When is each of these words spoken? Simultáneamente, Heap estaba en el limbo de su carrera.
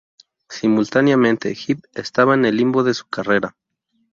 Simultáneamente, 0.49 1.53
Heap 1.55 1.81
estaba 1.93 2.33
en 2.33 2.45
el 2.45 2.57
limbo 2.57 2.81
de 2.83 2.95
su 2.95 3.05
carrera. 3.07 3.55